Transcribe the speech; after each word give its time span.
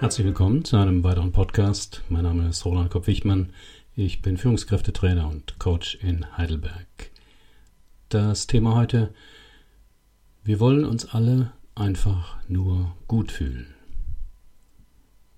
Herzlich 0.00 0.28
willkommen 0.28 0.64
zu 0.64 0.76
einem 0.76 1.02
weiteren 1.02 1.32
Podcast. 1.32 2.04
Mein 2.08 2.22
Name 2.22 2.48
ist 2.48 2.64
Roland 2.64 2.88
Kopp-Wichmann. 2.88 3.52
Ich 3.96 4.22
bin 4.22 4.36
Führungskräftetrainer 4.36 5.26
und 5.28 5.58
Coach 5.58 5.96
in 5.96 6.36
Heidelberg. 6.36 7.10
Das 8.08 8.46
Thema 8.46 8.76
heute, 8.76 9.12
wir 10.44 10.60
wollen 10.60 10.84
uns 10.84 11.12
alle 11.12 11.50
einfach 11.74 12.36
nur 12.46 12.94
gut 13.08 13.32
fühlen. 13.32 13.74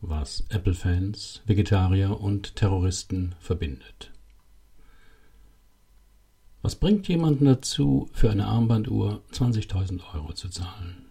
Was 0.03 0.45
Apple-Fans, 0.51 1.41
Vegetarier 1.47 2.21
und 2.21 2.55
Terroristen 2.55 3.35
verbindet. 3.41 4.13
Was 6.61 6.77
bringt 6.77 7.09
jemanden 7.09 7.47
dazu, 7.47 8.11
für 8.13 8.31
eine 8.31 8.45
Armbanduhr 8.45 9.23
20.000 9.33 10.03
Euro 10.13 10.35
zu 10.35 10.51
zahlen? 10.51 11.10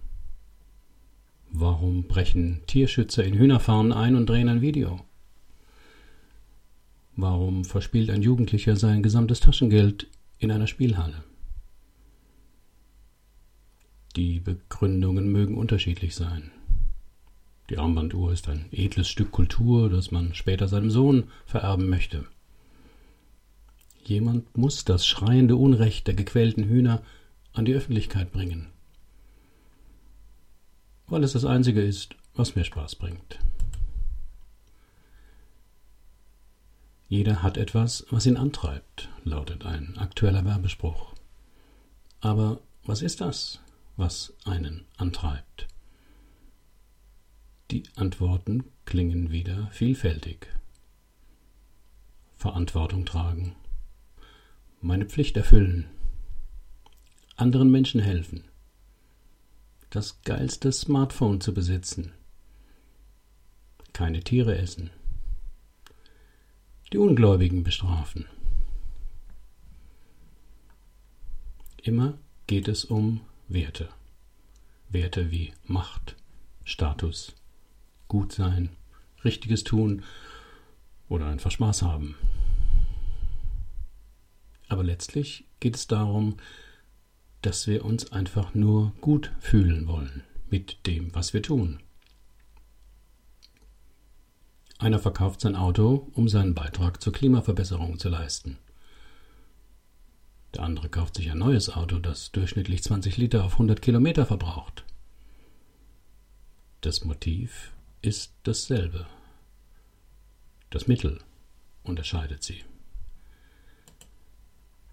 Warum 1.61 2.03
brechen 2.03 2.61
Tierschützer 2.67 3.21
in 3.25 3.33
Hühnerfarmen 3.33 3.91
ein 3.91 4.15
und 4.15 4.29
drehen 4.29 4.47
ein 4.47 4.61
Video? 4.61 5.01
Warum 7.17 7.65
verspielt 7.65 8.09
ein 8.11 8.21
Jugendlicher 8.21 8.77
sein 8.77 9.03
gesamtes 9.03 9.41
Taschengeld 9.41 10.07
in 10.37 10.53
einer 10.53 10.67
Spielhalle? 10.67 11.21
Die 14.15 14.39
Begründungen 14.39 15.33
mögen 15.33 15.57
unterschiedlich 15.57 16.15
sein. 16.15 16.49
Die 17.69 17.77
Armbanduhr 17.77 18.31
ist 18.31 18.47
ein 18.47 18.67
edles 18.71 19.09
Stück 19.09 19.31
Kultur, 19.31 19.89
das 19.89 20.11
man 20.11 20.33
später 20.35 20.69
seinem 20.69 20.89
Sohn 20.89 21.25
vererben 21.45 21.89
möchte. 21.89 22.25
Jemand 24.05 24.57
muss 24.57 24.85
das 24.85 25.05
schreiende 25.05 25.57
Unrecht 25.57 26.07
der 26.07 26.13
gequälten 26.13 26.63
Hühner 26.63 27.01
an 27.51 27.65
die 27.65 27.73
Öffentlichkeit 27.73 28.31
bringen 28.31 28.67
weil 31.09 31.23
es 31.23 31.33
das 31.33 31.45
Einzige 31.45 31.81
ist, 31.81 32.15
was 32.35 32.55
mir 32.55 32.63
Spaß 32.63 32.95
bringt. 32.95 33.39
Jeder 37.07 37.41
hat 37.41 37.57
etwas, 37.57 38.05
was 38.11 38.27
ihn 38.27 38.37
antreibt, 38.37 39.09
lautet 39.23 39.65
ein 39.65 39.97
aktueller 39.97 40.45
Werbespruch. 40.45 41.15
Aber 42.21 42.59
was 42.85 43.01
ist 43.01 43.21
das, 43.21 43.59
was 43.97 44.33
einen 44.45 44.85
antreibt? 44.97 45.67
Die 47.71 47.83
Antworten 47.95 48.63
klingen 48.85 49.31
wieder 49.31 49.67
vielfältig. 49.71 50.47
Verantwortung 52.35 53.05
tragen, 53.05 53.55
meine 54.81 55.05
Pflicht 55.05 55.35
erfüllen, 55.35 55.87
anderen 57.35 57.71
Menschen 57.71 58.01
helfen, 58.01 58.48
das 59.89 60.21
geilste 60.21 60.71
Smartphone 60.71 61.41
zu 61.41 61.53
besitzen. 61.53 62.11
Keine 63.93 64.21
Tiere 64.21 64.57
essen. 64.57 64.91
Die 66.93 66.97
Ungläubigen 66.97 67.63
bestrafen. 67.63 68.25
Immer 71.81 72.17
geht 72.45 72.67
es 72.67 72.85
um 72.85 73.21
Werte. 73.47 73.89
Werte 74.89 75.31
wie 75.31 75.53
Macht, 75.65 76.15
Status, 76.63 77.35
Gutsein, 78.07 78.69
richtiges 79.23 79.63
Tun 79.63 80.03
oder 81.07 81.27
einfach 81.27 81.51
Spaß 81.51 81.81
haben. 81.81 82.15
Aber 84.67 84.83
letztlich 84.83 85.45
geht 85.59 85.75
es 85.75 85.87
darum, 85.87 86.37
dass 87.41 87.67
wir 87.67 87.85
uns 87.85 88.11
einfach 88.11 88.53
nur 88.53 88.93
gut 89.01 89.31
fühlen 89.39 89.87
wollen 89.87 90.23
mit 90.49 90.85
dem, 90.87 91.13
was 91.13 91.33
wir 91.33 91.41
tun. 91.41 91.79
Einer 94.77 94.99
verkauft 94.99 95.41
sein 95.41 95.55
Auto, 95.55 96.09
um 96.13 96.29
seinen 96.29 96.55
Beitrag 96.55 97.01
zur 97.01 97.13
Klimaverbesserung 97.13 97.99
zu 97.99 98.09
leisten. 98.09 98.57
Der 100.53 100.63
andere 100.63 100.89
kauft 100.89 101.15
sich 101.15 101.29
ein 101.29 101.37
neues 101.37 101.69
Auto, 101.69 101.99
das 101.99 102.31
durchschnittlich 102.31 102.81
20 102.81 103.17
Liter 103.17 103.43
auf 103.43 103.53
100 103.53 103.81
Kilometer 103.81 104.25
verbraucht. 104.25 104.85
Das 106.81 107.03
Motiv 107.03 107.73
ist 108.01 108.33
dasselbe. 108.43 109.05
Das 110.69 110.87
Mittel 110.87 111.19
unterscheidet 111.83 112.43
sie. 112.43 112.63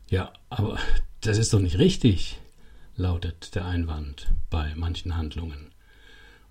Ja, 0.09 0.33
aber 0.51 0.79
das 1.21 1.39
ist 1.39 1.53
doch 1.53 1.61
nicht 1.61 1.79
richtig, 1.79 2.39
lautet 2.97 3.55
der 3.55 3.67
Einwand 3.67 4.33
bei 4.51 4.75
manchen 4.75 5.17
Handlungen. 5.17 5.71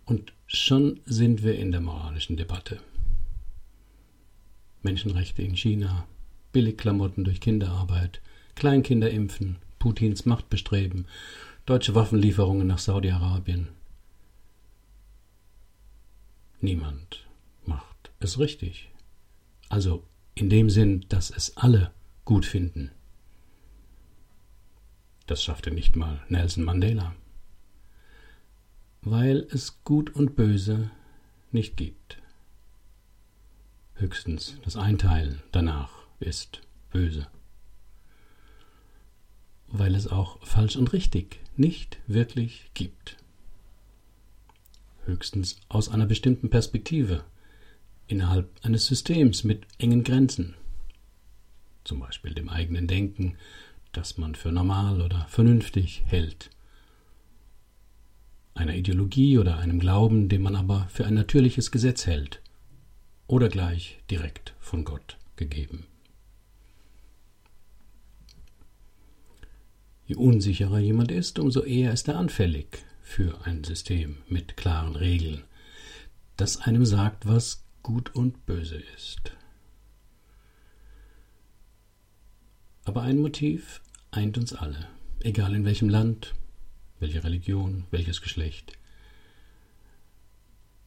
Und 0.05 0.33
schon 0.47 1.01
sind 1.05 1.43
wir 1.43 1.57
in 1.57 1.71
der 1.71 1.81
moralischen 1.81 2.37
Debatte. 2.37 2.79
Menschenrechte 4.83 5.41
in 5.41 5.57
China, 5.57 6.05
Billigklamotten 6.51 7.23
durch 7.23 7.41
Kinderarbeit, 7.41 8.21
Kleinkinder 8.53 9.09
impfen, 9.09 9.57
Putins 9.79 10.25
Machtbestreben, 10.25 11.07
deutsche 11.65 11.95
Waffenlieferungen 11.95 12.67
nach 12.67 12.77
Saudi-Arabien. 12.77 13.67
Niemand 16.61 17.25
macht 17.65 18.11
es 18.19 18.39
richtig. 18.39 18.89
Also 19.69 20.03
in 20.35 20.49
dem 20.49 20.69
Sinn, 20.69 21.05
dass 21.09 21.31
es 21.31 21.57
alle 21.57 21.91
gut 22.23 22.45
finden. 22.45 22.91
Das 25.27 25.43
schaffte 25.43 25.71
nicht 25.71 25.95
mal 25.95 26.21
Nelson 26.29 26.63
Mandela. 26.63 27.15
Weil 29.01 29.47
es 29.51 29.83
Gut 29.83 30.11
und 30.11 30.35
Böse 30.35 30.91
nicht 31.51 31.77
gibt. 31.77 32.17
Höchstens 33.95 34.57
das 34.63 34.75
Einteilen 34.75 35.41
danach 35.51 35.91
ist 36.19 36.61
böse. 36.91 37.27
Weil 39.67 39.95
es 39.95 40.07
auch 40.07 40.45
falsch 40.45 40.75
und 40.75 40.93
richtig 40.93 41.39
nicht 41.57 41.97
wirklich 42.07 42.69
gibt. 42.73 43.17
Höchstens 45.05 45.59
aus 45.69 45.89
einer 45.89 46.05
bestimmten 46.05 46.49
Perspektive, 46.49 47.23
innerhalb 48.07 48.49
eines 48.63 48.85
Systems 48.85 49.43
mit 49.43 49.65
engen 49.77 50.03
Grenzen, 50.03 50.55
zum 51.83 51.99
Beispiel 51.99 52.33
dem 52.33 52.49
eigenen 52.49 52.87
Denken, 52.87 53.37
das 53.97 54.17
man 54.17 54.35
für 54.35 54.51
normal 54.51 55.01
oder 55.01 55.25
vernünftig 55.29 56.03
hält. 56.05 56.49
Einer 58.53 58.75
Ideologie 58.75 59.37
oder 59.37 59.57
einem 59.57 59.79
Glauben, 59.79 60.29
den 60.29 60.41
man 60.41 60.55
aber 60.55 60.87
für 60.89 61.05
ein 61.05 61.13
natürliches 61.13 61.71
Gesetz 61.71 62.05
hält 62.05 62.41
oder 63.27 63.49
gleich 63.49 63.99
direkt 64.09 64.53
von 64.59 64.85
Gott 64.85 65.17
gegeben. 65.35 65.85
Je 70.05 70.15
unsicherer 70.15 70.79
jemand 70.79 71.11
ist, 71.11 71.39
umso 71.39 71.63
eher 71.63 71.91
ist 71.91 72.07
er 72.07 72.17
anfällig 72.17 72.85
für 73.01 73.45
ein 73.45 73.63
System 73.63 74.17
mit 74.27 74.55
klaren 74.55 74.95
Regeln, 74.95 75.43
das 76.37 76.61
einem 76.61 76.85
sagt, 76.85 77.25
was 77.25 77.65
gut 77.81 78.13
und 78.13 78.45
böse 78.45 78.81
ist. 78.95 79.31
Aber 82.85 83.01
ein 83.01 83.17
Motiv 83.17 83.81
eint 84.11 84.37
uns 84.37 84.53
alle, 84.53 84.87
egal 85.21 85.55
in 85.55 85.65
welchem 85.65 85.89
Land, 85.89 86.35
welche 86.99 87.23
Religion, 87.23 87.85
welches 87.89 88.21
Geschlecht. 88.21 88.77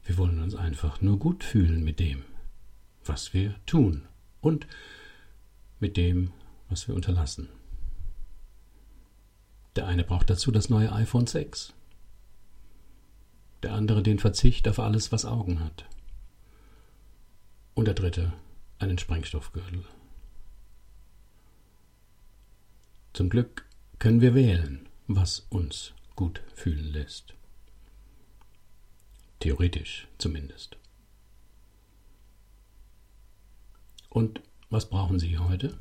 Wir 0.04 0.16
wollen 0.16 0.40
uns 0.40 0.54
einfach 0.54 1.00
nur 1.00 1.18
gut 1.18 1.42
fühlen 1.42 1.82
mit 1.82 1.98
dem, 1.98 2.22
was 3.04 3.34
wir 3.34 3.56
tun 3.66 4.06
und 4.40 4.68
mit 5.80 5.96
dem, 5.96 6.32
was 6.68 6.86
wir 6.86 6.94
unterlassen. 6.94 7.48
Der 9.74 9.88
eine 9.88 10.04
braucht 10.04 10.30
dazu 10.30 10.52
das 10.52 10.70
neue 10.70 10.92
iPhone 10.92 11.26
6, 11.26 11.74
der 13.64 13.74
andere 13.74 14.04
den 14.04 14.20
Verzicht 14.20 14.68
auf 14.68 14.78
alles, 14.78 15.10
was 15.10 15.24
Augen 15.24 15.58
hat, 15.58 15.84
und 17.74 17.86
der 17.86 17.94
dritte 17.94 18.32
einen 18.78 18.98
Sprengstoffgürtel. 18.98 19.84
Zum 23.18 23.30
Glück 23.30 23.66
können 23.98 24.20
wir 24.20 24.32
wählen, 24.36 24.88
was 25.08 25.40
uns 25.50 25.92
gut 26.14 26.40
fühlen 26.54 26.92
lässt. 26.92 27.34
Theoretisch 29.40 30.06
zumindest. 30.18 30.76
Und 34.08 34.40
was 34.70 34.88
brauchen 34.88 35.18
Sie 35.18 35.36
heute? 35.36 35.76